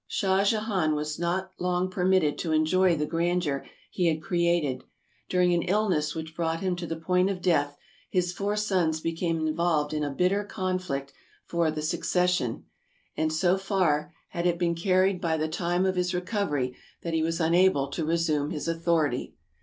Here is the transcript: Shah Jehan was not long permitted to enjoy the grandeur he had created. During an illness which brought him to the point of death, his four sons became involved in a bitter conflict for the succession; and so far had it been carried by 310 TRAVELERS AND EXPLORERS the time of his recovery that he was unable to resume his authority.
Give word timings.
Shah 0.07 0.43
Jehan 0.43 0.95
was 0.95 1.19
not 1.19 1.51
long 1.59 1.87
permitted 1.87 2.39
to 2.39 2.53
enjoy 2.53 2.95
the 2.95 3.05
grandeur 3.05 3.63
he 3.91 4.07
had 4.07 4.19
created. 4.19 4.83
During 5.29 5.53
an 5.53 5.61
illness 5.61 6.15
which 6.15 6.35
brought 6.35 6.59
him 6.61 6.75
to 6.77 6.87
the 6.87 6.95
point 6.95 7.29
of 7.29 7.39
death, 7.39 7.77
his 8.09 8.33
four 8.33 8.55
sons 8.57 8.99
became 8.99 9.45
involved 9.45 9.93
in 9.93 10.03
a 10.03 10.09
bitter 10.09 10.43
conflict 10.43 11.13
for 11.45 11.69
the 11.69 11.83
succession; 11.83 12.65
and 13.15 13.31
so 13.31 13.59
far 13.59 14.11
had 14.29 14.47
it 14.47 14.57
been 14.57 14.73
carried 14.73 15.21
by 15.21 15.33
310 15.37 15.37
TRAVELERS 15.37 15.43
AND 15.43 15.85
EXPLORERS 15.85 15.85
the 15.85 15.85
time 15.85 15.85
of 15.85 15.95
his 15.95 16.13
recovery 16.15 16.75
that 17.03 17.13
he 17.13 17.21
was 17.21 17.39
unable 17.39 17.87
to 17.89 18.03
resume 18.03 18.49
his 18.49 18.67
authority. 18.67 19.35